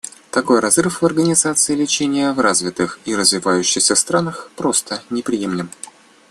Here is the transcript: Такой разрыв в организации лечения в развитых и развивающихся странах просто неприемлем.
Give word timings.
Такой 0.31 0.61
разрыв 0.61 0.99
в 0.99 1.05
организации 1.05 1.75
лечения 1.75 2.31
в 2.33 2.39
развитых 2.39 2.99
и 3.05 3.15
развивающихся 3.15 3.93
странах 3.93 4.49
просто 4.55 5.03
неприемлем. 5.11 5.69